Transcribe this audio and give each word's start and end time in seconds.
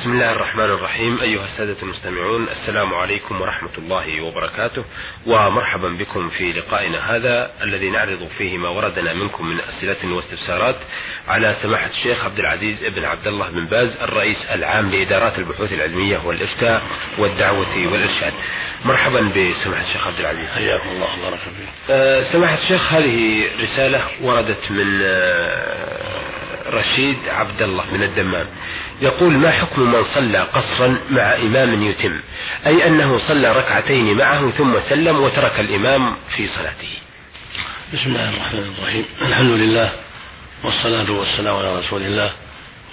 بسم 0.00 0.12
الله 0.12 0.32
الرحمن 0.32 0.64
الرحيم. 0.64 1.20
أيها 1.20 1.44
السادة 1.44 1.82
المستمعون 1.82 2.48
السلام 2.48 2.94
عليكم 2.94 3.40
ورحمة 3.40 3.70
الله 3.78 4.22
وبركاته. 4.22 4.84
ومرحبا 5.26 5.88
بكم 5.88 6.28
في 6.28 6.52
لقائنا 6.52 7.16
هذا 7.16 7.50
الذي 7.62 7.90
نعرض 7.90 8.28
فيه 8.38 8.58
ما 8.58 8.68
وردنا 8.68 9.14
منكم 9.14 9.46
من 9.46 9.60
أسئلة 9.60 10.14
واستفسارات 10.14 10.76
على 11.28 11.56
سماحة 11.62 11.86
الشيخ 11.86 12.24
عبد 12.24 12.38
العزيز 12.38 12.84
ابن 12.84 13.04
عبد 13.04 13.26
الله 13.26 13.50
بن 13.50 13.66
باز 13.66 14.02
الرئيس 14.02 14.46
العام 14.50 14.90
لإدارات 14.90 15.38
البحوث 15.38 15.72
العلمية 15.72 16.18
والإفتاء 16.26 16.82
والدعوة 17.18 17.92
والإرشاد. 17.92 18.32
مرحبا 18.84 19.20
بسماحة 19.20 19.82
الشيخ 19.82 20.06
عبد 20.06 20.20
العزيز. 20.20 20.48
حياكم 20.48 20.88
الله 20.88 21.08
بارك 21.22 21.38
فيك. 21.38 21.68
أه 21.90 22.22
سماحة 22.22 22.54
الشيخ 22.54 22.92
هذه 22.92 23.50
رسالة 23.60 24.02
وردت 24.22 24.70
من 24.70 25.02
أه 25.02 26.29
رشيد 26.70 27.16
عبد 27.28 27.62
الله 27.62 27.84
من 27.92 28.02
الدمام 28.02 28.46
يقول 29.00 29.38
ما 29.38 29.50
حكم 29.50 29.80
من 29.82 30.04
صلى 30.04 30.38
قصرا 30.38 30.98
مع 31.10 31.34
إمام 31.34 31.82
يتم؟ 31.82 32.20
أي 32.66 32.86
أنه 32.86 33.18
صلى 33.18 33.52
ركعتين 33.52 34.16
معه 34.16 34.50
ثم 34.50 34.80
سلم 34.80 35.20
وترك 35.20 35.60
الإمام 35.60 36.16
في 36.36 36.46
صلاته. 36.46 36.88
بسم 37.94 38.06
الله 38.06 38.28
الرحمن 38.28 38.74
الرحيم 38.78 39.04
الحمد 39.22 39.50
لله 39.50 39.92
والصلاة 40.64 41.10
والسلام 41.12 41.56
على 41.56 41.78
رسول 41.78 42.02
الله 42.02 42.32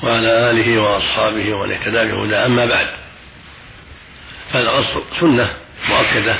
وعلى 0.03 0.51
آله 0.51 0.81
وأصحابه 0.81 1.53
ومن 1.53 1.73
اهتدى 1.73 2.11
بهدى 2.11 2.35
أما 2.35 2.65
بعد 2.65 2.87
فالقصر 4.53 5.01
سنة 5.19 5.53
مؤكدة 5.89 6.35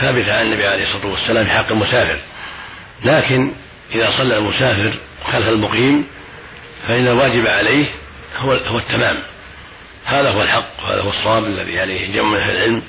ثابتة 0.00 0.32
عن 0.38 0.46
النبي 0.46 0.66
عليه 0.66 0.84
الصلاة 0.84 1.06
والسلام 1.12 1.44
في 1.44 1.50
حق 1.50 1.70
المسافر 1.72 2.18
لكن 3.04 3.52
إذا 3.94 4.10
صلى 4.18 4.38
المسافر 4.38 4.94
خلف 5.32 5.48
المقيم 5.48 6.06
فإن 6.88 7.08
الواجب 7.08 7.46
عليه 7.46 7.86
هو 8.36 8.52
هو 8.52 8.78
التمام. 8.78 9.18
هذا 10.04 10.30
هو 10.30 10.42
الحق 10.42 10.84
وهذا 10.84 11.02
هو 11.02 11.10
الصواب 11.10 11.44
الذي 11.44 11.80
عليه 11.80 12.14
جمع 12.14 12.38
أهل 12.38 12.50
العلم. 12.50 12.82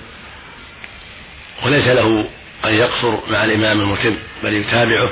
وليس 1.65 1.87
له 1.87 2.25
أن 2.65 2.73
يقصر 2.73 3.17
مع 3.31 3.43
الإمام 3.43 3.81
المتم 3.81 4.17
بل 4.43 4.53
يتابعه 4.53 5.09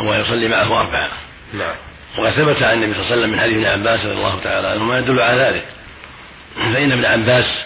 ويصلي 0.00 0.48
معه 0.48 0.80
أربعة. 0.80 1.12
نعم. 1.54 1.74
وقد 2.18 2.30
ثبت 2.30 2.62
عن 2.62 2.82
النبي 2.82 2.94
صلى 2.94 3.02
الله 3.02 3.12
عليه 3.12 3.20
وسلم 3.22 3.30
من 3.30 3.40
حديث 3.40 3.56
ابن 3.56 3.66
عباس 3.66 4.04
رضي 4.04 4.14
الله 4.14 4.40
تعالى 4.40 4.68
عنهما 4.68 4.98
يدل 4.98 5.20
على 5.20 5.42
ذلك. 5.42 5.66
فإن 6.54 6.92
ابن 6.92 7.04
عباس 7.04 7.64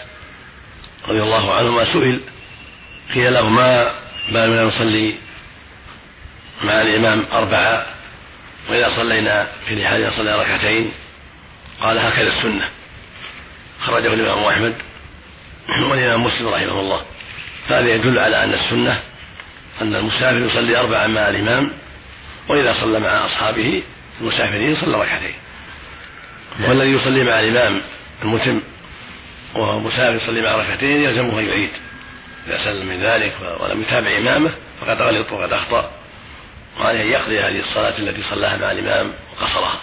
رضي 1.07 1.23
الله 1.23 1.53
عنهما 1.53 1.85
سئل 1.85 2.21
قيل 3.13 3.33
له 3.33 3.49
ما 3.49 3.91
بالنا 4.29 4.63
نصلي 4.63 5.15
مع 6.63 6.81
الإمام 6.81 7.25
أربعة؟ 7.31 7.85
وإذا 8.69 8.89
صلينا 8.95 9.47
في 9.67 9.75
لحالنا 9.75 10.09
صلى 10.09 10.39
ركعتين 10.39 10.91
قال 11.81 11.99
هكذا 11.99 12.27
السنة. 12.27 12.69
خرجه 13.81 14.13
الإمام 14.13 14.43
أحمد 14.43 14.75
والإمام 15.89 16.23
مسلم 16.23 16.47
رحمه 16.47 16.79
الله. 16.79 17.01
فهذا 17.69 17.89
يدل 17.89 18.19
على 18.19 18.43
أن 18.43 18.53
السنة 18.53 19.01
أن 19.81 19.95
المسافر 19.95 20.37
يصلي 20.37 20.77
أربعا 20.79 21.07
مع 21.07 21.29
الإمام 21.29 21.71
وإذا 22.47 22.73
صلى 22.73 22.99
مع 22.99 23.25
أصحابه 23.25 23.83
المسافرين 24.21 24.75
صلى 24.75 25.01
ركعتين. 25.01 25.35
والذي 26.67 26.91
يصلي 26.91 27.23
مع 27.23 27.39
الإمام 27.39 27.81
المتم 28.23 28.61
وهو 29.55 29.79
مسافر 29.79 30.15
يصلي 30.15 30.41
مع 30.41 30.55
ركعتين 30.55 31.03
يلزمه 31.03 31.39
أن 31.39 31.45
يعيد. 31.45 31.71
إذا 32.47 32.63
سلم 32.63 32.87
من 32.87 33.03
ذلك 33.03 33.33
ولم 33.59 33.81
يتابع 33.81 34.17
إمامه 34.17 34.51
فقد 34.81 35.01
غلط 35.01 35.31
وقد 35.31 35.53
أخطأ. 35.53 35.91
وعليه 36.79 37.01
أن 37.01 37.07
يقضي 37.07 37.39
هذه 37.39 37.59
الصلاة 37.59 37.97
التي 37.97 38.23
صلاها 38.29 38.57
مع 38.57 38.71
الإمام 38.71 39.13
وقصرها 39.31 39.81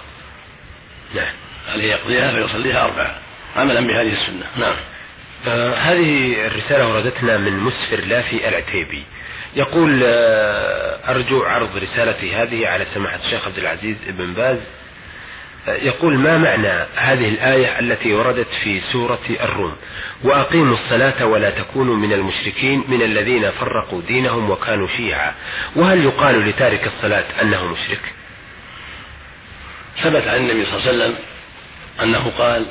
نعم. 1.15 1.33
عليه 1.69 1.93
يقضيها 1.93 2.33
فيصليها 2.33 2.85
أربعة 2.85 3.19
عملا 3.57 3.81
بهذه 3.81 4.13
السنة. 4.13 4.47
نعم. 4.57 4.75
آه 5.47 5.75
هذه 5.75 6.47
الرسالة 6.47 6.89
وردتنا 6.89 7.37
من 7.37 7.59
مسفر 7.59 8.01
لافي 8.01 8.49
العتيبي. 8.49 9.05
يقول 9.57 10.03
آه 10.05 11.11
أرجو 11.11 11.43
عرض 11.43 11.77
رسالتي 11.77 12.37
هذه 12.37 12.69
على 12.69 12.85
سماحة 12.95 13.19
الشيخ 13.25 13.47
عبد 13.47 13.59
العزيز 13.59 13.97
بن 14.07 14.35
باز 14.35 14.69
يقول 15.77 16.19
ما 16.19 16.39
معنى 16.39 16.87
هذه 16.97 17.29
الآية 17.29 17.79
التي 17.79 18.13
وردت 18.13 18.49
في 18.65 18.81
سورة 18.81 19.21
الروم؟ 19.41 19.77
وأقيموا 20.25 20.75
الصلاة 20.75 21.27
ولا 21.27 21.51
تكونوا 21.51 21.97
من 21.97 22.13
المشركين 22.13 22.85
من 22.89 23.03
الذين 23.03 23.51
فرقوا 23.51 24.03
دينهم 24.03 24.51
وكانوا 24.51 24.89
شيعا. 24.97 25.35
وهل 25.77 26.05
يقال 26.05 26.49
لتارك 26.49 26.87
الصلاة 26.87 27.25
أنه 27.43 27.65
مشرك؟ 27.65 28.13
ثبت 30.03 30.29
عن 30.29 30.37
النبي 30.37 30.65
صلى 30.65 30.77
الله 30.77 30.89
عليه 30.89 30.93
وسلم 30.93 31.15
أنه 32.03 32.31
قال 32.39 32.67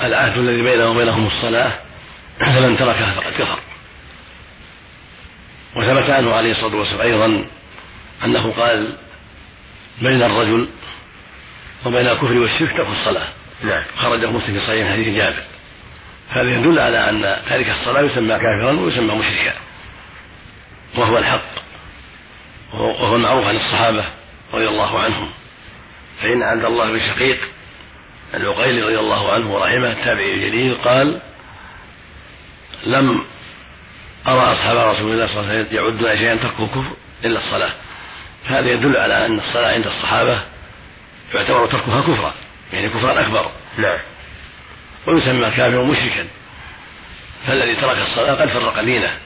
العهد 0.00 0.38
الذي 0.38 0.62
بينه 0.62 0.90
وبينهم 0.90 1.26
الصلاة 1.26 1.72
فمن 2.40 2.76
تركها 2.76 3.14
فقد 3.14 3.32
كفر. 3.32 3.58
وثبت 5.76 6.10
عنه 6.10 6.34
عليه 6.34 6.50
الصلاة 6.50 6.76
والسلام 6.76 7.00
أيضا 7.00 7.46
أنه 8.24 8.52
قال 8.52 8.96
بين 10.02 10.22
الرجل 10.22 10.68
وبين 11.86 12.08
الكفر 12.08 12.32
والشرك 12.32 12.76
ترك 12.76 12.88
الصلاة. 12.88 13.28
نعم. 13.64 13.84
خرجه 13.98 14.30
مسلم 14.30 14.58
في 14.58 14.66
صحيح 14.66 14.92
حديث 14.92 15.16
جابر. 15.16 15.42
هذا 16.28 16.50
يدل 16.60 16.78
على 16.78 17.10
أن 17.10 17.42
تارك 17.48 17.70
الصلاة 17.70 18.02
يسمى 18.02 18.38
كافرا 18.38 18.72
ويسمى 18.72 19.14
مشركا. 19.14 19.52
وهو 20.98 21.18
الحق. 21.18 21.66
وهو 22.74 23.16
المعروف 23.16 23.46
عن 23.46 23.56
الصحابة 23.56 24.04
رضي 24.52 24.68
الله 24.68 25.00
عنهم. 25.00 25.28
فإن 26.22 26.42
عبد 26.42 26.64
الله 26.64 26.92
بن 26.92 27.00
شقيق 27.00 27.38
العقيلي 28.34 28.82
رضي 28.82 28.98
الله 28.98 29.32
عنه 29.32 29.54
ورحمه 29.54 29.92
التابعي 29.92 30.34
الجليل 30.34 30.74
قال 30.74 31.20
لم 32.86 33.24
أرى 34.26 34.52
أصحاب 34.52 34.76
رسول 34.76 35.12
الله 35.12 35.26
صلى 35.26 35.40
الله 35.40 35.50
عليه 35.50 35.60
وسلم 35.60 35.76
يعدون 35.76 36.16
شيئا 36.16 36.36
تركه 36.36 36.66
كفر 36.66 36.96
إلا 37.24 37.38
الصلاة. 37.38 37.72
هذا 38.46 38.70
يدل 38.70 38.96
على 38.96 39.26
أن 39.26 39.38
الصلاة 39.38 39.72
عند 39.72 39.86
الصحابة 39.86 40.42
يعتبر 41.36 41.66
تركها 41.66 42.00
كفرا 42.00 42.34
يعني 42.72 42.88
كفرا 42.88 43.20
أكبر. 43.20 43.50
نعم. 43.78 43.98
ويسمى 45.06 45.50
كافرا 45.50 45.84
مشركا. 45.84 46.26
فالذي 47.46 47.74
ترك 47.74 47.98
الصلاة 47.98 48.34
قد 48.34 48.48
فرق 48.48 48.82
دينه 48.82 49.16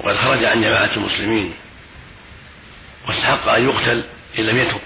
وقد 0.00 0.16
خرج 0.16 0.44
عن 0.44 0.60
جماعة 0.60 0.90
المسلمين. 0.96 1.54
واستحق 3.08 3.48
أن 3.48 3.68
يقتل 3.68 4.04
إن 4.38 4.44
لم 4.44 4.58
يتب 4.58 4.80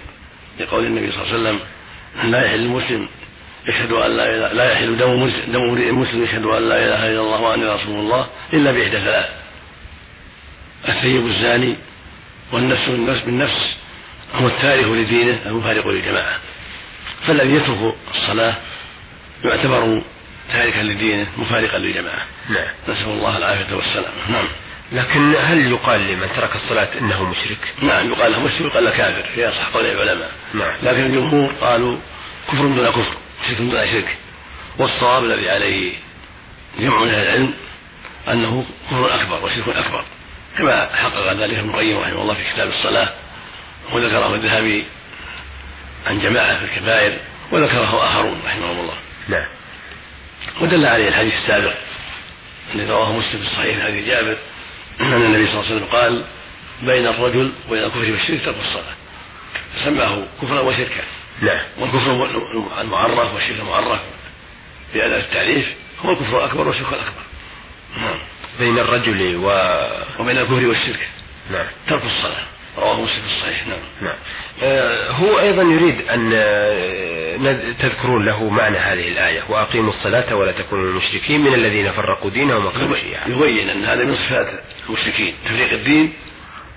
لقول 0.60 0.86
النبي 0.86 1.12
صلى 1.12 1.22
الله 1.22 1.32
عليه 1.32 1.40
وسلم 1.40 1.60
لا 2.30 2.46
يحل 2.46 2.60
المسلم 2.60 3.08
يشهد 3.68 3.92
أن 3.92 4.16
لا 4.16 4.24
إله 4.24 4.52
لا 4.52 4.72
يحل 4.72 4.98
دم 4.98 5.30
دم 5.52 5.60
امرئ 5.60 5.90
مسلم 5.90 6.24
يشهد 6.24 6.44
أن 6.44 6.68
لا 6.68 6.76
إله 6.76 7.10
إلا 7.10 7.20
الله 7.20 7.40
واني 7.40 7.64
رسول 7.64 7.94
الله 7.94 8.26
إلا 8.52 8.72
بإحدى 8.72 9.00
ثلاث 9.00 9.28
الثيب 10.88 11.26
الزاني 11.26 11.78
والنفس 12.52 12.88
بالنفس 12.88 13.24
بالنفس 13.24 13.76
هو 14.34 14.46
التارك 14.46 14.84
لدينه 14.84 15.38
المفارق 15.46 15.88
للجماعة. 15.88 16.38
فالذي 17.26 17.54
يترك 17.54 17.94
الصلاة 18.14 18.56
يعتبر 19.44 20.02
تاركا 20.52 20.80
لدينه 20.80 21.26
مفارقا 21.36 21.78
للجماعة. 21.78 22.26
نعم. 22.48 22.74
نسأل 22.88 23.08
الله 23.08 23.36
العافية 23.36 23.74
والسلامه 23.74 24.30
نعم. 24.30 24.44
لكن 24.92 25.34
هل 25.34 25.70
يقال 25.70 26.00
لمن 26.00 26.28
ترك 26.36 26.54
الصلاة 26.54 26.98
إنه 26.98 27.30
مشرك؟ 27.30 27.58
نعم 27.82 28.12
يقال 28.12 28.32
له 28.32 28.40
مسلم 28.40 28.66
يقال 28.66 28.84
له 28.84 28.90
كافر. 28.90 29.22
في 29.34 29.48
أصح 29.48 29.68
قول 29.68 29.86
العلماء. 29.86 30.30
نعم. 30.54 30.74
لكن 30.82 31.04
الجمهور 31.04 31.52
قالوا 31.60 31.98
كفر 32.48 32.66
دون 32.66 32.90
كفر 32.90 33.14
شرك 33.48 33.58
دون 33.58 33.86
شرك. 33.86 34.16
والصواب 34.78 35.24
الذي 35.24 35.50
عليه 35.50 35.94
جمع 36.78 37.00
من 37.00 37.08
أهل 37.08 37.20
العلم 37.20 37.54
أنه 38.28 38.64
كفر 38.90 39.14
أكبر 39.14 39.44
وشرك 39.44 39.68
أكبر. 39.68 40.04
كما 40.58 40.96
حقق 40.96 41.32
ذلك 41.32 41.58
ابن 41.58 41.70
القيم 41.70 41.98
رحمه 41.98 42.22
الله 42.22 42.34
في 42.34 42.52
كتاب 42.52 42.68
الصلاة. 42.68 43.12
وذكره 43.92 44.34
الذهبي 44.34 44.86
عن 46.06 46.20
جماعة 46.20 46.58
في 46.58 46.64
الكبائر 46.64 47.18
وذكره 47.52 48.04
اخرون 48.04 48.40
رحمهم 48.46 48.80
الله. 48.80 48.94
نعم. 49.28 49.48
ودل 50.60 50.86
عليه 50.86 51.08
الحديث 51.08 51.34
السابق 51.34 51.74
الذي 52.74 52.90
رواه 52.90 53.12
مسلم 53.12 53.40
في 53.40 53.46
الصحيح 53.46 53.84
حديث 53.84 54.06
جابر 54.06 54.36
أن 55.00 55.12
النبي 55.12 55.46
صلى 55.46 55.60
الله 55.60 55.64
عليه 55.64 55.76
وسلم 55.76 55.84
قال 55.84 56.24
بين 56.82 57.06
الرجل 57.06 57.52
وبين 57.68 57.84
الكفر 57.84 58.12
والشرك 58.12 58.44
ترك 58.44 58.56
الصلاة 58.60 58.94
فسماه 59.74 60.22
كفرا 60.42 60.60
وشركا. 60.60 61.02
نعم. 61.40 61.60
والكفر 61.78 62.30
المعرف 62.80 63.34
والشرك 63.34 63.60
المعرف 63.60 64.00
بأداة 64.94 65.18
التعريف 65.18 65.66
هو 66.04 66.10
الكفر 66.10 66.38
الأكبر 66.38 66.68
والشرك 66.68 66.88
الأكبر. 66.92 67.22
نعم. 67.96 68.18
بين 68.58 68.78
الرجل 68.78 69.36
و 69.36 69.46
وبين 70.18 70.38
الكفر 70.38 70.66
والشرك 70.66 71.08
نعم. 71.50 71.66
ترك 71.88 72.04
الصلاة. 72.04 72.44
رواه 72.78 73.00
مسلم 73.00 73.22
في 73.22 73.26
الصحيح 73.26 73.66
نعم. 73.66 73.78
نعم. 74.00 74.16
آه 74.62 75.10
هو 75.10 75.38
أيضا 75.38 75.62
يريد 75.62 76.00
أن 76.00 76.32
آه، 76.34 77.72
تذكرون 77.78 78.24
له 78.24 78.50
معنى 78.50 78.78
هذه 78.78 79.08
الآية 79.08 79.42
وأقيموا 79.48 79.90
الصلاة 79.90 80.36
ولا 80.36 80.52
تكونوا 80.52 80.84
المشركين 80.84 81.40
من 81.40 81.54
الذين 81.54 81.90
فرقوا 81.90 82.30
دينهم 82.30 82.66
وكانوا 82.66 82.96
شيعا 82.96 83.28
يبين 83.28 83.70
أن 83.70 83.84
هذا 83.84 84.04
من 84.04 84.16
صفات 84.16 84.46
المشركين 84.88 85.34
تفريق 85.44 85.72
الدين 85.72 86.12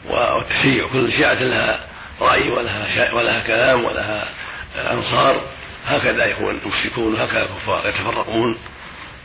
والتشيع 0.10 0.88
كل 0.88 1.12
شيعة 1.12 1.34
لها 1.44 1.88
رأي 2.22 2.50
ولها. 2.50 3.13
ولها 3.13 3.39
كلام 3.39 3.84
ولها 3.84 4.30
أنصار. 4.75 5.42
هكذا 5.86 6.25
يكون 6.25 6.62
المشركون 6.66 7.13
وهكذا 7.13 7.42
الكفار 7.42 7.88
يتفرقون 7.88 8.57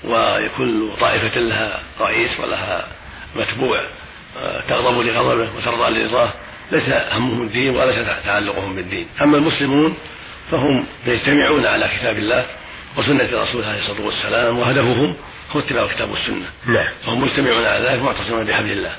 ويكون 0.05 0.97
طائفة 1.00 1.41
لها 1.41 1.82
رئيس 2.00 2.41
ولها 2.41 2.88
متبوع 3.37 3.87
آه، 4.37 4.64
تغضب 4.69 5.00
لغضبه 5.00 5.49
وترضى 5.56 5.91
لرضاه. 5.91 6.32
ليس 6.73 6.88
همهم 7.12 7.43
الدين 7.43 7.76
وليس 7.76 8.06
تعلقهم 8.25 8.75
بالدين. 8.75 9.06
أما 9.23 9.37
المسلمون 9.37 9.97
فهم 10.50 10.87
يجتمعون 11.06 11.67
على 11.67 11.88
كتاب 11.99 12.19
الله 12.19 12.47
وسنة 12.97 13.43
رسوله 13.43 13.67
عليه 13.67 13.79
الصلاة 13.79 14.06
والسلام 14.06 14.59
وهدفهم 14.59 15.15
هو 15.50 15.61
اتباع 15.61 15.85
الكتاب 15.85 16.11
والسنة. 16.11 16.47
نعم. 16.67 16.94
فهم 17.06 17.20
مجتمعون 17.20 17.65
على 17.65 17.88
ذلك 17.88 18.03
معتصمون 18.03 18.44
بحبل 18.44 18.73
الله. 18.73 18.97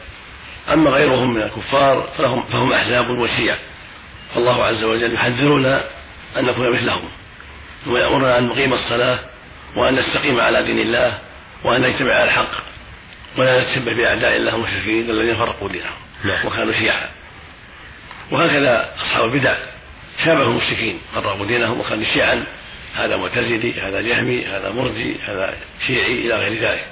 أما 0.74 0.90
غيرهم 0.90 1.34
من 1.34 1.42
الكفار 1.42 2.08
فلهم 2.18 2.44
فهم 2.52 2.74
أحزاب 2.74 3.10
وشيع 3.10 3.56
فالله 4.36 4.64
عز 4.64 4.84
وجل 4.84 5.14
يحذرنا 5.14 5.84
أن 6.38 6.46
نكون 6.46 6.74
مثلهم. 6.74 7.10
ثم 7.86 7.96
يأمرنا 7.96 8.38
أن 8.38 8.44
نقيم 8.44 8.74
الصلاة 8.74 9.20
وأن 9.76 9.96
نستقيم 9.96 10.40
على 10.40 10.64
دين 10.64 10.80
الله 10.80 11.18
وأن 11.64 11.82
نجتمع 11.82 12.14
على 12.14 12.24
الحق 12.24 12.52
ولا 13.38 13.62
نتشبه 13.62 13.94
بأعداء 13.94 14.38
الله 14.38 14.56
المشركين 14.56 15.10
الذين 15.10 15.38
فرقوا 15.38 15.70
دينهم 15.70 15.98
نعم. 16.24 16.48
وكانوا 16.48 16.74
شيعا. 16.74 17.19
وهكذا 18.32 18.94
أصحاب 18.96 19.26
البدع 19.26 19.58
شابهوا 20.26 20.52
المشركين 20.52 21.00
فرقوا 21.16 21.46
دينهم 21.46 21.80
وكانوا 21.80 22.04
شيعا. 22.14 22.44
هذا 22.94 23.18
معتزلي 23.18 23.82
هذا 23.82 24.02
جهمي 24.02 24.46
هذا 24.46 24.72
مرجي 24.72 25.16
هذا 25.28 25.58
شيعي 25.88 26.14
إلى 26.14 26.36
غير 26.36 26.70
ذلك. 26.70 26.86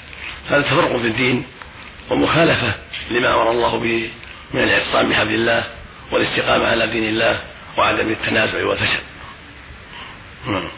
هذا 0.49 0.61
تفرق 0.61 0.97
في 0.97 1.07
الدين 1.07 1.45
ومخالفة 2.09 2.73
لما 3.11 3.33
أمر 3.33 3.51
الله 3.51 3.79
به 3.79 4.09
من 4.53 4.63
الإعتصام 4.63 5.09
بحبل 5.09 5.33
الله 5.33 5.63
والاستقامة 6.11 6.67
على 6.67 6.87
دين 6.87 7.03
الله 7.03 7.41
وعدم 7.77 8.09
التنازع 8.11 8.65
والفشل 8.65 8.99
نعم. 10.47 10.69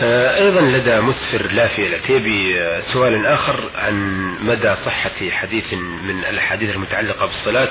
آه، 0.00 0.36
أيضا 0.36 0.60
لدى 0.60 1.00
مسفر 1.00 1.52
لافي 1.52 1.86
العتيبي 1.86 2.60
آه، 2.60 2.80
سؤال 2.80 3.26
آخر 3.26 3.70
عن 3.74 3.94
مدى 4.40 4.74
صحة 4.86 5.30
حديث 5.30 5.74
من 5.74 6.24
الأحاديث 6.24 6.70
المتعلقة 6.70 7.26
بالصلاة. 7.26 7.70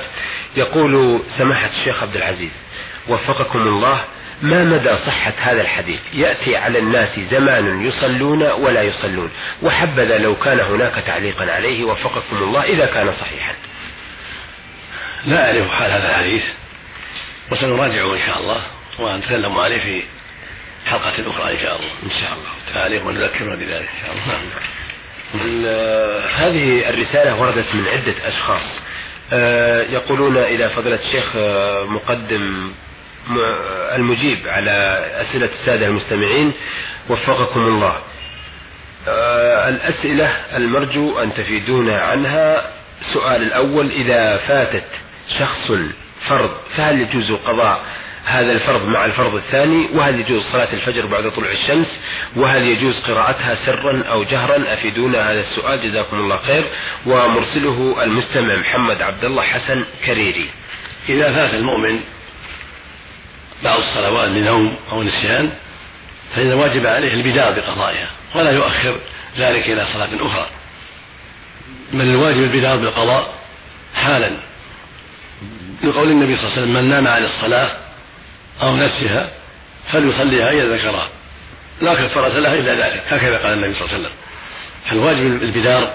يقول 0.56 1.22
سماحة 1.38 1.70
الشيخ 1.70 2.04
عبد 2.04 2.16
العزيز 2.16 2.52
وفقكم 3.08 3.60
الله 3.60 4.04
ما 4.42 4.64
مدى 4.64 4.98
صحة 4.98 5.34
هذا 5.38 5.62
الحديث؟ 5.62 6.00
يأتي 6.14 6.56
على 6.56 6.80
الناس 6.80 7.20
زمان 7.20 7.86
يصلون 7.86 8.44
ولا 8.44 8.82
يصلون. 8.82 9.30
وحبذا 9.64 10.18
لو 10.18 10.36
كان 10.36 10.60
هناك 10.60 11.04
تعليقا 11.06 11.52
عليه 11.52 11.84
وفقكم 11.84 12.38
الله 12.38 12.64
إذا 12.64 12.86
كان 12.86 13.12
صحيحا. 13.12 13.56
لا 15.26 15.46
أعرف 15.46 15.72
حال 15.72 15.92
هذا 15.92 16.10
الحديث 16.10 16.44
وسنراجعه 17.52 18.14
إن 18.14 18.20
شاء 18.26 18.40
الله 18.40 18.62
ونتكلم 19.00 19.58
عليه 19.58 19.80
في 19.80 20.04
حلقة 20.88 21.32
أخرى 21.32 21.52
إن 21.54 21.58
شاء 21.60 21.76
الله. 21.76 21.92
إن 22.04 22.10
شاء 22.10 22.34
الله. 22.34 22.74
تعالى 22.74 23.00
ونذكرنا 23.00 23.56
بذلك. 23.56 23.90
إن 23.90 24.22
شاء 24.26 24.40
الله 24.40 24.50
هذه 26.36 26.90
الرسالة 26.90 27.42
وردت 27.42 27.76
من 27.76 27.88
عدة 27.88 28.28
أشخاص. 28.28 28.82
آه، 29.34 29.82
يقولون 29.82 30.38
إلى 30.38 30.70
فضيلة 30.70 30.96
الشيخ 30.96 31.36
آه، 31.36 31.86
مقدم 31.86 32.72
المجيب 33.96 34.48
على 34.48 35.06
أسئلة 35.22 35.46
السادة 35.46 35.86
المستمعين. 35.86 36.54
وفقكم 37.10 37.60
الله. 37.60 37.98
آه، 39.08 39.70
الأسئلة 39.70 40.26
المرجو 40.56 41.20
أن 41.20 41.34
تفيدونا 41.34 42.00
عنها. 42.00 42.72
السؤال 43.02 43.42
الأول 43.42 43.92
إذا 43.92 44.38
فاتت 44.38 44.88
شخص 45.40 45.72
فرض 46.28 46.58
فهل 46.78 47.02
يجوز 47.02 47.32
قضاء 47.32 47.82
هذا 48.28 48.52
الفرض 48.52 48.88
مع 48.88 49.06
الفرض 49.06 49.36
الثاني 49.36 49.90
وهل 49.94 50.20
يجوز 50.20 50.44
صلاة 50.44 50.74
الفجر 50.74 51.06
بعد 51.06 51.32
طلوع 51.32 51.52
الشمس؟ 51.52 52.00
وهل 52.36 52.64
يجوز 52.64 53.00
قراءتها 53.00 53.56
سرا 53.56 54.04
أو 54.04 54.24
جهرا؟ 54.24 54.74
أفيدونا 54.74 55.32
هذا 55.32 55.40
السؤال 55.40 55.82
جزاكم 55.82 56.18
الله 56.18 56.38
خير. 56.38 56.70
ومرسله 57.06 58.04
المستمع 58.04 58.56
محمد 58.56 59.02
عبد 59.02 59.24
الله 59.24 59.44
حسن 59.44 59.86
كريري. 60.06 60.50
إذا 61.10 61.34
فات 61.34 61.54
المؤمن 61.54 62.00
بعض 63.64 63.78
الصلوات 63.78 64.30
لنوم 64.30 64.76
أو 64.92 65.04
نسيان 65.04 65.52
فإن 66.36 66.52
الواجب 66.52 66.86
عليه 66.86 67.14
البداء 67.14 67.54
بقضائها 67.54 68.10
ولا 68.36 68.52
يؤخر 68.52 68.96
ذلك 69.38 69.70
إلى 69.70 69.86
صلاة 69.94 70.10
أخرى. 70.20 70.48
بل 71.94 72.02
الواجب 72.02 72.44
البداء 72.44 72.78
بالقضاء 72.78 73.34
حالا. 73.96 74.44
لقول 75.84 76.12
النبي 76.12 76.36
صلى 76.36 76.44
الله 76.44 76.58
عليه 76.58 76.62
وسلم 76.62 76.84
من 76.84 76.90
نام 76.90 77.08
عن 77.08 77.24
الصلاة 77.24 77.87
أو 78.62 78.76
نسيها 78.76 79.30
فليصليها 79.92 80.52
إذا 80.52 80.76
ذكرها. 80.76 81.10
لا 81.82 81.94
كفارة 81.94 82.40
لها 82.40 82.54
إلا 82.54 82.74
ذلك. 82.74 83.04
هكذا 83.10 83.38
قال 83.38 83.54
النبي 83.54 83.74
صلى 83.74 83.82
الله 83.82 83.94
عليه 83.94 84.00
وسلم. 84.00 84.18
فالواجب 84.90 85.44
البدار 85.44 85.94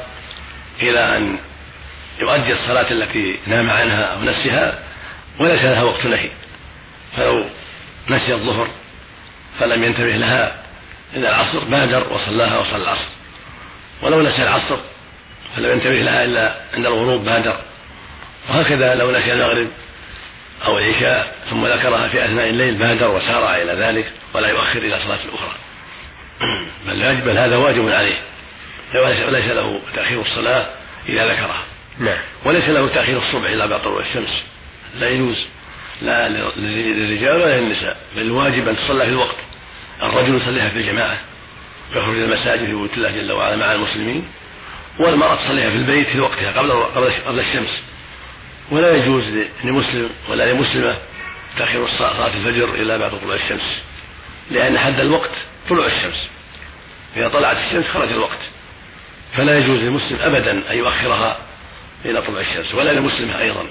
إلى 0.81 1.17
أن 1.17 1.39
يؤدي 2.19 2.53
الصلاة 2.53 2.91
التي 2.91 3.39
نام 3.47 3.71
عنها 3.71 4.03
أو 4.03 4.21
نسيها 4.21 4.79
وليس 5.41 5.63
لها 5.63 5.83
وقت 5.83 6.07
نهي. 6.07 6.31
فلو 7.17 7.45
نسي 8.11 8.35
الظهر 8.35 8.69
فلم 9.61 9.85
ينتبه 9.85 10.17
لها 10.17 10.63
إلى 11.15 11.29
العصر 11.29 11.65
بادر 11.65 12.13
وصلاها 12.13 12.59
وصلى 12.59 12.83
العصر. 12.83 13.09
ولو 14.03 14.23
نسي 14.23 14.43
العصر 14.43 14.77
فلم 15.57 15.71
ينتبه 15.71 16.03
لها 16.03 16.25
إلا 16.25 16.55
عند 16.75 16.87
الغروب 16.87 17.25
بادر. 17.25 17.61
وهكذا 18.49 18.95
لو 18.95 19.11
نسي 19.11 19.33
المغرب 19.33 19.69
أو 20.67 20.79
العشاء 20.79 21.37
ثم 21.51 21.67
ذكرها 21.67 22.09
في 22.09 22.25
أثناء 22.25 22.49
الليل 22.51 22.75
بادر 22.75 23.11
وسارع 23.11 23.57
إلى 23.57 23.73
ذلك 23.73 24.13
ولا 24.35 24.49
يؤخر 24.49 24.79
إلى 24.79 24.99
صلاة 24.99 25.19
أخرى 25.35 25.55
بل 26.87 27.21
بل 27.21 27.39
هذا 27.39 27.57
واجب 27.57 27.89
عليه. 27.89 28.19
وليس 28.95 29.47
له 29.47 29.81
تأخير 29.95 30.21
الصلاة 30.21 30.67
إذا 31.09 31.27
ذكرها. 31.27 31.63
نعم. 31.99 32.21
وليس 32.45 32.69
له 32.69 32.89
تأخير 32.89 33.17
الصبح 33.17 33.51
إلا 33.51 33.67
بعد 33.67 33.83
طلوع 33.83 34.07
الشمس. 34.07 34.45
لا 34.95 35.09
يجوز. 35.09 35.47
لا 36.03 36.29
للرجال 36.57 37.37
ولا 37.37 37.61
للنساء. 37.61 37.97
بل 38.17 38.23
الواجب 38.23 38.69
أن 38.69 38.77
تصلى 38.77 39.05
في 39.05 39.11
الوقت. 39.11 39.37
الرجل 40.03 40.35
يصليها 40.35 40.69
في 40.69 40.77
الجماعة. 40.77 41.19
ويخرج 41.95 42.15
إلى 42.15 42.25
المساجد 42.25 42.61
في 42.61 42.67
بيوت 42.67 42.95
الله 42.97 43.11
جل 43.11 43.33
وعلا 43.33 43.57
مع 43.57 43.73
المسلمين. 43.73 44.29
والمرأة 44.99 45.37
تصليها 45.37 45.71
في 45.71 45.77
البيت 45.77 46.09
في 46.09 46.21
وقتها 46.21 46.53
قبل 46.53 46.73
قبل 47.27 47.41
الشمس. 47.41 47.83
ولا 48.73 48.97
يجوز 48.97 49.25
لمسلم 49.65 50.11
ولا 50.29 50.53
لمسلمة 50.53 50.97
تأخير 51.59 51.87
صلاة 51.87 52.27
الفجر 52.27 52.75
إلى 52.75 52.99
بعد 52.99 53.21
طلوع 53.21 53.35
الشمس 53.35 53.83
لأن 54.51 54.79
حد 54.79 55.01
الوقت 55.01 55.31
طلوع 55.69 55.87
الشمس. 55.87 56.31
إذا 57.17 57.29
طلعت 57.29 57.57
الشمس 57.57 57.85
خرج 57.95 58.13
الوقت. 58.13 58.39
فلا 59.37 59.59
يجوز 59.59 59.79
للمسلم 59.79 60.19
أبدا 60.21 60.51
أن 60.71 60.77
يؤخرها 60.77 61.39
إلى 62.05 62.23
طلوع 62.23 62.41
الشمس 62.41 62.75
ولا 62.75 62.91
للمسلمة 62.91 63.39
أيضا. 63.39 63.65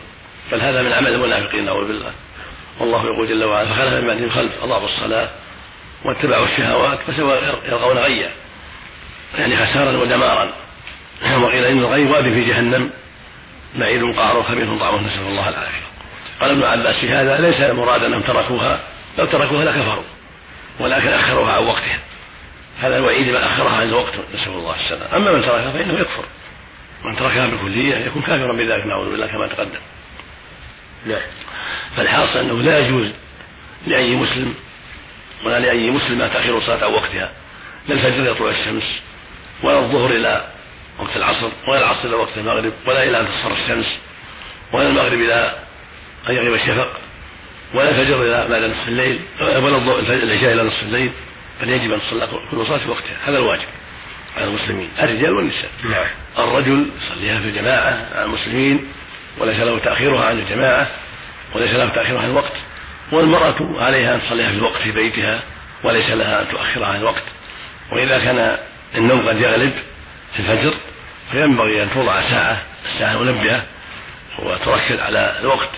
بل 0.52 0.62
هذا 0.62 0.82
من 0.82 0.94
عمل 0.94 1.14
المنافقين 1.14 1.66
نعوذ 1.66 1.88
بالله. 1.88 2.12
والله 2.80 3.06
يقول 3.06 3.30
جل 3.30 3.44
وعلا 3.44 3.74
فخلف 3.74 3.94
من 3.94 4.08
بعدهم 4.08 4.30
خلف 4.30 4.52
أضاعوا 4.64 4.86
الصلاة 4.86 5.30
واتبعوا 6.06 6.46
الشهوات 6.46 7.00
فسوف 7.08 7.44
يلقون 7.72 7.98
غيا. 7.98 8.32
يعني 9.38 9.56
خسارا 9.56 9.98
ودمارا. 9.98 10.56
وقيل 11.44 11.66
إن 11.66 11.78
الغي 11.78 12.06
واد 12.06 12.24
في 12.24 12.46
جهنم. 12.46 12.92
بعيد 13.76 14.16
قعر 14.16 14.44
خبيث 14.44 14.80
طعمه 14.80 15.08
نسأل 15.08 15.22
الله 15.22 15.50
العافية. 15.50 15.86
قال 16.42 16.52
ابن 16.52 16.64
عباس 16.64 16.96
في 16.96 17.10
هذا 17.12 17.38
ليس 17.38 17.62
المراد 17.62 18.04
أنهم 18.04 18.24
تركوها 18.24 18.80
لو 19.18 19.26
تركوها 19.26 19.66
لكفروا 19.66 20.04
ولكن 20.80 21.08
أخروها 21.08 21.54
عن 21.54 21.64
وقتها. 21.64 22.00
هذا 22.82 22.98
الوعيد 22.98 23.28
من 23.28 23.36
أخرها 23.36 23.72
عن 23.72 23.88
الوقت 23.88 24.14
نسأل 24.34 24.52
الله 24.52 24.76
السلامة. 24.76 25.16
أما 25.16 25.32
من 25.32 25.42
تركها 25.42 25.72
فإنه 25.72 25.94
يكفر. 25.94 26.26
من 27.06 27.16
تركها 27.16 27.48
بالكلية 27.48 27.96
يكون 27.96 28.22
كافرا 28.22 28.54
بذلك 28.54 28.86
نعوذ 28.86 29.12
بالله 29.12 29.28
كما 29.28 29.48
تقدم. 29.48 29.80
نعم. 31.06 31.22
فالحاصل 31.98 32.40
أنه 32.40 32.62
لا 32.62 32.80
يجوز 32.80 33.08
لأي 33.88 34.16
مسلم 34.16 34.56
ولا 35.46 35.60
لأي 35.60 35.90
مسلمة 35.90 36.28
تأخير 36.28 36.58
الصلاة 36.58 36.86
عن 36.86 36.94
وقتها 36.94 37.32
لا 37.88 37.96
الفجر 37.96 38.22
إلى 38.22 38.34
طلوع 38.34 38.52
الشمس 38.52 39.02
ولا 39.64 39.80
الظهر 39.80 40.12
إلى 40.12 40.48
وقت 41.02 41.18
العصر 41.18 41.50
ولا 41.68 41.80
العصر 41.80 42.08
إلى 42.08 42.16
وقت 42.16 42.38
المغرب 42.38 42.74
ولا 42.86 43.04
إلى 43.04 43.20
أن 43.20 43.28
تصفر 43.28 43.52
الشمس 43.52 44.02
ولا 44.74 44.90
المغرب 44.90 45.14
إلى 45.20 45.56
أن 46.30 46.36
يغيب 46.36 46.54
الشفق 46.54 47.00
ولا 47.74 47.90
الفجر 47.90 48.22
إلى 48.22 48.48
بعد 48.50 48.62
نصف 48.64 48.88
الليل 48.88 49.20
ولا 49.42 50.00
العشاء 50.24 50.54
إلى 50.54 50.64
نصف 50.64 50.84
الليل 50.84 51.12
بل 51.62 51.70
يجب 51.70 51.94
أن 51.94 52.02
تصلى 52.02 52.28
كل 52.52 52.66
صلاة 52.66 52.78
في 52.78 52.90
وقتها. 52.90 53.18
هذا 53.24 53.38
الواجب 53.38 53.68
على 54.38 54.46
المسلمين 54.46 54.90
الرجال 55.00 55.36
والنساء. 55.36 55.70
نعم. 55.84 56.06
الرجل 56.38 56.92
يصليها 57.02 57.40
في 57.40 57.46
الجماعة 57.46 58.10
مع 58.14 58.24
المسلمين 58.24 58.88
وليس 59.38 59.60
له 59.60 59.80
تأخيرها 59.80 60.26
عن 60.26 60.40
الجماعة 60.40 60.88
وليس 61.56 61.72
له 61.72 61.90
تأخيرها 61.96 62.22
عن 62.22 62.30
الوقت 62.30 62.54
والمرأة 63.12 63.82
عليها 63.84 64.16
أن 64.16 64.22
تصليها 64.22 64.52
في 64.52 64.58
الوقت 64.58 64.82
في 64.82 64.92
بيتها 64.92 65.44
وليس 65.84 66.10
لها 66.10 66.42
أن 66.42 66.48
تؤخرها 66.48 66.88
عن 66.88 66.96
الوقت. 66.96 67.24
وإذا 67.92 68.20
كان 68.20 68.58
النوم 68.96 69.30
قد 69.30 69.42
يغلب 69.42 69.74
في 70.34 70.40
الفجر 70.40 70.74
فينبغي 71.32 71.84
أن 71.84 71.90
توضع 71.94 72.22
ساعة 72.22 72.64
الساعة 72.86 73.14
المنبهة 73.14 73.64
وتركز 74.40 75.00
على 75.00 75.38
الوقت. 75.40 75.70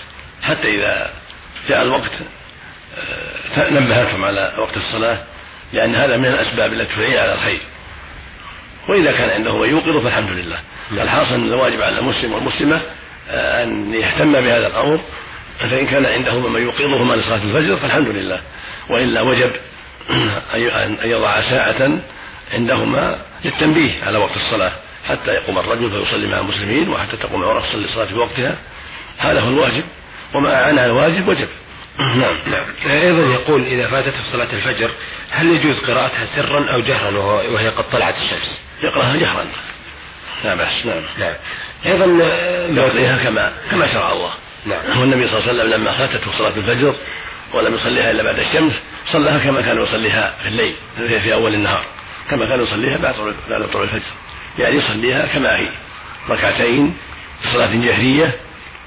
حتى 0.41 0.75
إذا 0.75 1.13
جاء 1.69 1.81
الوقت 1.81 2.11
آه، 3.57 3.69
نبهتهم 3.69 4.25
على 4.25 4.53
وقت 4.57 4.77
الصلاة 4.77 5.17
لأن 5.73 5.95
هذا 5.95 6.17
من 6.17 6.25
الأسباب 6.25 6.73
التي 6.73 6.95
تعين 6.95 7.17
على 7.17 7.33
الخير. 7.33 7.61
وإذا 8.87 9.11
كان 9.11 9.29
عنده 9.29 9.57
من 9.57 9.69
يوقظه 9.69 10.03
فالحمد 10.03 10.31
لله. 10.31 10.59
الحاصل 10.91 11.33
أن 11.35 11.43
الواجب 11.43 11.81
على 11.81 11.99
المسلم 11.99 12.33
والمسلمة 12.33 12.81
آه، 13.29 13.63
أن 13.63 13.93
يهتم 13.93 14.31
بهذا 14.31 14.67
الأمر. 14.67 14.99
فإن 15.59 15.87
كان 15.87 16.05
عنده 16.05 16.49
من 16.49 16.61
يوقظهما 16.61 17.15
لصلاة 17.15 17.43
الفجر 17.43 17.75
فالحمد 17.75 18.07
لله. 18.07 18.41
وإلا 18.89 19.21
وجب 19.21 19.51
أن 20.55 20.97
يضع 21.03 21.41
ساعة 21.41 21.99
عندهما 22.53 23.19
للتنبيه 23.45 23.91
على 24.05 24.17
وقت 24.17 24.35
الصلاة. 24.35 24.71
حتى 25.03 25.31
يقوم 25.31 25.57
الرجل 25.57 25.89
فيصلي 25.89 26.27
مع 26.27 26.39
المسلمين 26.39 26.89
وحتى 26.89 27.17
تقوم 27.17 27.43
المرأة 27.43 27.61
تصلي 27.61 27.85
الصلاة 27.85 28.05
في 28.05 28.15
وقتها. 28.15 28.57
هذا 29.17 29.41
هو 29.41 29.49
الواجب. 29.49 29.83
وما 30.33 30.49
أعان 30.49 30.79
على 30.79 30.85
الواجب 30.85 31.27
وجب. 31.27 31.47
نعم. 31.99 32.35
نعم. 32.51 32.65
أيضا 32.91 33.33
يقول 33.33 33.65
إذا 33.65 33.87
فاتته 33.87 34.23
صلاة 34.31 34.53
الفجر 34.53 34.91
هل 35.31 35.47
يجوز 35.47 35.79
قراءتها 35.79 36.25
سرا 36.35 36.59
أو 36.59 36.81
جهرا 36.87 37.09
وهي 37.49 37.69
قد 37.69 37.89
طلعت 37.89 38.15
الشمس؟ 38.15 38.61
يقرأها 38.83 39.15
جهرا. 39.15 39.47
لا 40.43 40.55
بأس 40.55 40.85
نعم. 40.85 41.03
نعم. 41.19 41.33
أيضا 41.85 42.05
يقضيها 42.81 43.23
كما 43.23 43.53
كما 43.71 43.93
شرع 43.93 44.11
الله. 44.13 44.31
نعم. 44.65 44.99
والنبي 44.99 45.29
صلى 45.29 45.37
الله 45.39 45.49
عليه 45.49 45.59
وسلم 45.59 45.73
لما 45.73 45.97
فاتته 45.97 46.31
صلاة 46.31 46.57
الفجر 46.57 46.95
ولم 47.53 47.75
يصليها 47.75 48.11
إلا 48.11 48.23
بعد 48.23 48.39
الشمس 48.39 48.73
صلاها 49.05 49.39
كما 49.39 49.61
كان 49.61 49.81
يصليها 49.81 50.37
في 50.41 50.47
الليل 50.47 50.75
في 51.21 51.33
أول 51.33 51.53
النهار 51.53 51.85
كما 52.29 52.45
كان 52.45 52.63
يصليها 52.63 52.97
بعد 52.97 53.13
طلوع 53.71 53.83
الفجر. 53.83 54.11
يعني 54.59 54.75
يصليها 54.75 55.25
كما 55.25 55.49
هي. 55.49 55.69
ركعتين 56.29 56.93
صلاة 57.53 57.73
جهرية 57.73 58.35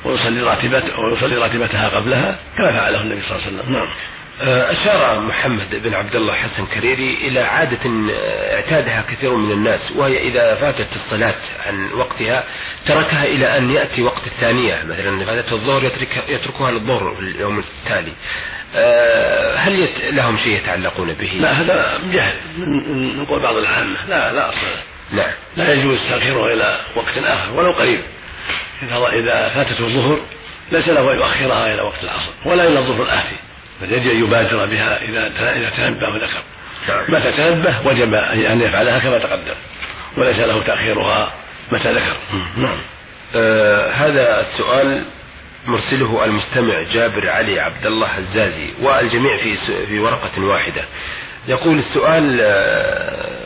ويصلي 0.04 0.42
راتبة 0.42 0.82
ويصلي 0.98 1.36
راتبتها 1.36 1.88
قبلها 1.88 2.38
كما 2.56 2.80
فعله 2.80 3.00
النبي 3.00 3.20
صلى 3.22 3.36
الله 3.36 3.46
عليه 3.46 3.56
وسلم. 3.58 3.72
نعم. 3.72 3.86
آه، 4.40 4.72
أشار 4.72 5.20
محمد 5.20 5.74
بن 5.82 5.94
عبد 5.94 6.16
الله 6.16 6.34
حسن 6.34 6.66
كريري 6.66 7.14
إلى 7.28 7.40
عادة 7.40 7.90
اعتادها 8.54 9.04
كثير 9.10 9.34
من 9.34 9.52
الناس 9.52 9.92
وهي 9.96 10.28
إذا 10.28 10.54
فاتت 10.54 10.88
الصلاة 10.96 11.34
عن 11.66 11.92
وقتها 11.92 12.44
تركها 12.86 13.24
إلى 13.24 13.58
أن 13.58 13.70
يأتي 13.70 14.02
وقت 14.02 14.26
الثانية. 14.26 14.82
مثلا 14.82 15.24
فاتت 15.24 15.52
الظهر 15.52 15.84
يترك 15.84 16.24
يتركها 16.28 16.70
للظهر 16.70 17.14
في 17.14 17.20
اليوم 17.20 17.58
التالي. 17.58 18.12
آه، 18.74 19.56
هل 19.56 19.88
لهم 20.16 20.38
شيء 20.38 20.56
يتعلقون 20.56 21.12
به؟ 21.12 21.32
لا 21.40 21.52
هذا 21.52 22.00
جهل 22.12 22.36
من 22.88 23.24
قول 23.24 23.42
بعض 23.42 23.54
العامة. 23.54 24.06
لا 24.06 24.32
لا 24.32 24.48
أصل 24.48 24.66
نعم 25.12 25.32
لا 25.56 25.72
يجوز 25.72 25.98
تأخيرها 26.10 26.54
إلى 26.54 26.80
وقت 26.94 27.18
آخر 27.18 27.52
ولو 27.52 27.72
قريب. 27.72 28.00
إذا 28.82 29.48
فاتته 29.54 29.86
الظهر 29.86 30.20
ليس 30.72 30.88
له 30.88 31.12
أن 31.12 31.18
يؤخرها 31.18 31.74
إلى 31.74 31.82
وقت 31.82 32.04
العصر 32.04 32.30
ولا 32.44 32.68
إلى 32.68 32.78
الظهر 32.78 33.02
الآتي. 33.02 33.36
بل 33.82 33.92
يجب 33.92 34.10
أن 34.10 34.24
يبادر 34.24 34.66
بها 34.66 35.02
إذا 35.02 35.26
إذا 35.56 35.70
تنبه 35.70 36.08
وذكر 36.08 36.42
نعم. 36.88 37.04
متى 37.08 37.32
تنبه 37.32 37.86
وجب 37.86 38.14
أن 38.14 38.60
يفعلها 38.60 38.98
كما 38.98 39.18
تقدم. 39.18 39.54
وليس 40.16 40.38
له 40.38 40.62
تأخيرها 40.62 41.34
متى 41.72 41.92
ذكر. 41.92 42.16
نعم. 42.56 42.78
آه 43.34 43.90
هذا 43.90 44.40
السؤال 44.40 45.04
مرسله 45.66 46.24
المستمع 46.24 46.82
جابر 46.82 47.30
علي 47.30 47.60
عبد 47.60 47.86
الله 47.86 48.18
الزازي 48.18 48.74
والجميع 48.80 49.36
في 49.36 49.56
في 49.86 49.98
ورقة 49.98 50.44
واحدة. 50.44 50.84
يقول 51.48 51.78
السؤال 51.78 52.40
آه 52.40 53.45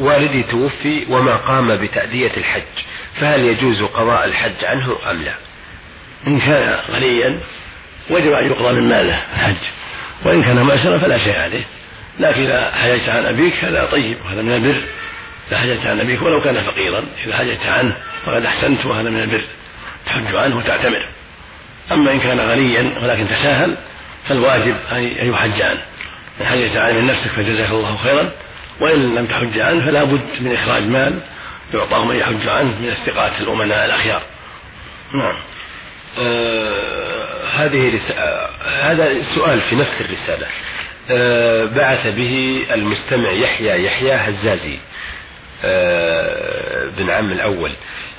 والدي 0.00 0.42
توفي 0.42 1.06
وما 1.08 1.36
قام 1.36 1.76
بتأدية 1.76 2.32
الحج 2.36 2.84
فهل 3.20 3.40
يجوز 3.40 3.82
قضاء 3.82 4.24
الحج 4.24 4.64
عنه 4.64 4.96
أم 5.10 5.22
لا؟ 5.22 5.32
إن 6.26 6.40
كان 6.40 6.80
غنيا 6.90 7.40
وجب 8.10 8.32
أن 8.32 8.46
يقضى 8.46 8.72
من 8.72 8.88
ماله 8.88 9.22
الحج. 9.34 9.56
وإن 10.24 10.42
كان 10.42 10.62
مأسرا 10.62 10.98
فلا 10.98 11.18
شيء 11.18 11.36
عليه. 11.36 11.64
لكن 12.18 12.42
إذا 12.42 12.70
حججت 12.70 13.08
عن 13.08 13.26
أبيك 13.26 13.64
هذا 13.64 13.88
طيب 13.92 14.18
وهذا 14.24 14.42
من 14.42 14.54
البر. 14.54 14.82
إذا 15.48 15.58
حججت 15.58 15.86
عن 15.86 16.00
أبيك 16.00 16.22
ولو 16.22 16.42
كان 16.42 16.64
فقيرا 16.64 17.04
إذا 17.26 17.36
حججت 17.36 17.66
عنه 17.66 17.96
فقد 18.26 18.44
أحسنت 18.44 18.86
وهذا 18.86 19.10
من 19.10 19.20
البر. 19.20 19.44
تحج 20.06 20.36
عنه 20.36 20.56
وتعتمر. 20.56 21.08
أما 21.92 22.12
إن 22.12 22.20
كان 22.20 22.40
غنيا 22.40 22.98
ولكن 23.02 23.28
تساهل 23.28 23.76
فالواجب 24.28 24.76
أن 24.92 25.28
يحج 25.32 25.62
عنه. 25.62 25.82
إن 26.40 26.46
حججت 26.46 26.76
عنه 26.76 27.00
من 27.00 27.06
نفسك 27.06 27.28
فجزاك 27.28 27.70
الله 27.70 27.96
خيرا. 27.96 28.30
وإن 28.80 29.14
لم 29.14 29.26
تحج 29.26 29.58
عنه 29.58 29.86
فلا 29.86 30.04
بد 30.04 30.28
من 30.40 30.52
إخراج 30.54 30.82
مال 30.82 31.20
يعطاه 31.74 32.04
من 32.04 32.16
يحج 32.16 32.48
عنه 32.48 32.80
من 32.80 32.88
استقاة 32.88 33.40
الأمناء 33.40 33.84
الأخيار. 33.84 34.22
نعم. 35.14 35.42
آه 36.18 37.44
هذه 37.54 37.94
رسالة 37.94 38.48
هذا 38.82 39.22
سؤال 39.22 39.60
في 39.60 39.76
نفس 39.76 40.00
الرسالة. 40.00 40.46
آه 41.10 41.64
بعث 41.64 42.06
به 42.06 42.66
المستمع 42.74 43.30
يحيى 43.30 43.84
يحيى 43.84 44.12
هزازي 44.12 44.78
آه 45.64 46.90
بن 46.96 47.10
عم 47.10 47.32
الأول. 47.32 47.72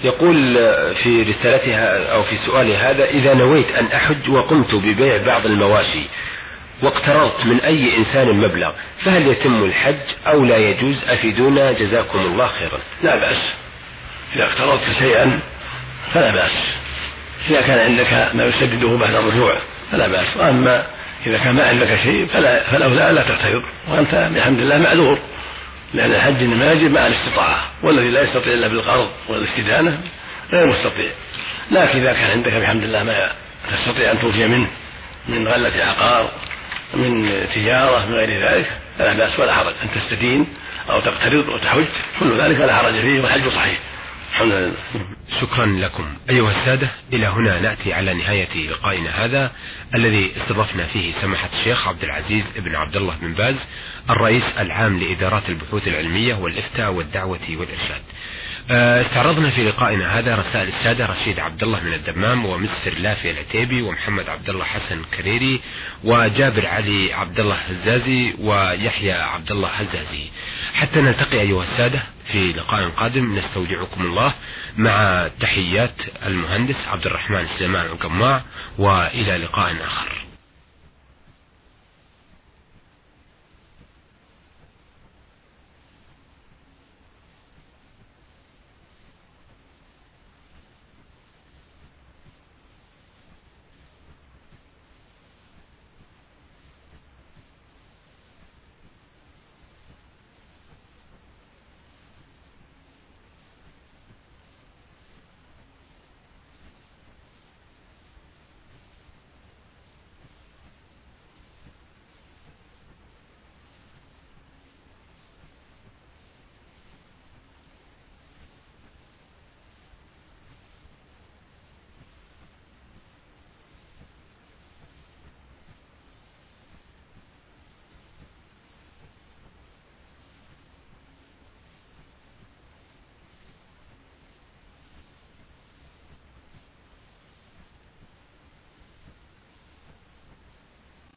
يقول 0.03 0.55
في 1.03 1.23
رسالتها 1.23 2.13
أو 2.13 2.23
في 2.23 2.37
سؤالي 2.37 2.77
هذا 2.77 3.05
إذا 3.05 3.33
نويت 3.33 3.71
أن 3.71 3.85
أحج 3.85 4.29
وقمت 4.29 4.75
ببيع 4.75 5.17
بعض 5.25 5.45
المواشي 5.45 6.03
واقترضت 6.81 7.45
من 7.45 7.59
أي 7.59 7.97
إنسان 7.97 8.27
مبلغ 8.27 8.73
فهل 8.99 9.27
يتم 9.27 9.63
الحج 9.63 9.95
أو 10.27 10.45
لا 10.45 10.57
يجوز؟ 10.57 11.03
أفيدونا؟ 11.09 11.71
جزاكم 11.71 12.19
الله 12.19 12.47
خيرا. 12.47 12.79
لا 13.03 13.15
بأس. 13.19 13.41
إذا 14.35 14.43
اقترضت 14.43 14.83
شيئا 14.99 15.39
فلا 16.13 16.31
بأس. 16.31 16.67
إذا 17.49 17.61
كان 17.61 17.79
عندك 17.79 18.35
ما 18.35 18.45
يسدده 18.45 18.97
بعد 18.97 19.13
الرجوع 19.13 19.55
فلا 19.91 20.07
بأس. 20.07 20.37
وأما 20.37 20.87
إذا 21.27 21.37
كان 21.37 21.55
ما 21.55 21.67
عندك 21.67 21.95
شيء 21.95 22.25
فلا 22.25 22.71
فالأولى 22.71 23.11
لا 23.11 23.21
تقترض 23.21 23.61
وأنت 23.87 24.29
بحمد 24.35 24.59
الله 24.59 24.77
معذور 24.77 25.19
لأن 25.93 26.11
الحج 26.11 26.43
إنما 26.43 26.71
يجب 26.71 26.91
مع 26.91 27.07
الاستطاعة 27.07 27.71
والذي 27.83 28.09
لا 28.09 28.21
يستطيع 28.21 28.53
إلا 28.53 28.67
بالقرض 28.67 29.09
والاستدانة 29.29 29.99
غير 30.51 30.65
مستطيع. 30.65 31.11
لكن 31.71 31.99
إذا 31.99 32.13
كان 32.13 32.31
عندك 32.31 32.53
بحمد 32.53 32.83
الله 32.83 33.03
ما 33.03 33.31
تستطيع 33.71 34.11
أن 34.11 34.19
توفي 34.19 34.47
منه 34.47 34.67
من 35.27 35.47
غلة 35.47 35.85
عقار 35.85 36.31
من 36.93 37.29
تجارة 37.55 38.05
من 38.05 38.13
غير 38.13 38.49
ذلك 38.49 38.71
فلا 38.97 39.13
بأس 39.13 39.39
ولا 39.39 39.53
حرج. 39.53 39.73
أن 39.81 39.91
تستدين 39.91 40.47
أو 40.89 41.01
تقترض 41.01 41.49
وتحج 41.49 41.85
كل 42.19 42.41
ذلك 42.41 42.57
لا 42.57 42.77
حرج 42.77 42.93
فيه 42.93 43.21
والحج 43.21 43.49
صحيح. 43.49 43.79
الحمد 44.31 44.51
لله. 44.51 44.73
شكرا 45.41 45.65
لكم. 45.65 46.05
أيها 46.29 46.49
السادة 46.49 46.89
إلى 47.13 47.27
هنا 47.27 47.59
نأتي 47.59 47.93
على 47.93 48.13
نهاية 48.13 48.67
لقائنا 48.69 49.25
هذا 49.25 49.51
الذي 49.95 50.31
استضفنا 50.37 50.85
فيه 50.85 51.11
سماحة 51.11 51.49
الشيخ 51.59 51.87
عبد 51.87 52.03
العزيز 52.03 52.43
بن 52.55 52.75
عبد 52.75 52.95
الله 52.95 53.15
بن 53.21 53.33
باز 53.33 53.67
الرئيس 54.09 54.43
العام 54.57 54.99
لإدارات 54.99 55.49
البحوث 55.49 55.87
العلمية 55.87 56.35
والإفتاء 56.35 56.91
والدعوة 56.91 57.39
والإرشاد. 57.49 58.01
استعرضنا 58.69 59.49
في 59.49 59.63
لقائنا 59.63 60.19
هذا 60.19 60.35
رسائل 60.35 60.67
السادة 60.67 61.05
رشيد 61.05 61.39
عبد 61.39 61.63
الله 61.63 61.83
من 61.83 61.93
الدمام 61.93 62.45
ومستر 62.45 62.93
لافي 62.97 63.31
العتيبي 63.31 63.81
ومحمد 63.81 64.29
عبد 64.29 64.49
الله 64.49 64.65
حسن 64.65 65.03
كريري 65.03 65.61
وجابر 66.03 66.67
علي 66.67 67.13
عبد 67.13 67.39
الله 67.39 67.55
هزازي 67.55 68.33
ويحيى 68.39 69.11
عبد 69.11 69.51
الله 69.51 69.69
هزازي. 69.69 70.23
حتى 70.73 71.01
نلتقي 71.01 71.39
أيها 71.41 71.63
السادة 71.63 71.99
في 72.31 72.53
لقاء 72.53 72.89
قادم 72.89 73.35
نستودعكم 73.35 74.01
الله 74.01 74.33
مع 74.77 75.27
تحيات 75.39 75.95
المهندس 76.25 76.87
عبد 76.87 77.05
الرحمن 77.05 77.47
سليمان 77.47 77.85
القماع 77.85 78.41
وإلى 78.77 79.37
لقاء 79.37 79.75
آخر. 79.83 80.30